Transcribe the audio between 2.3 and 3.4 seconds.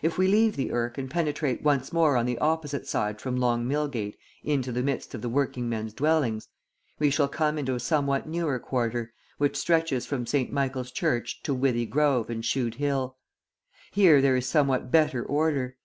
opposite side from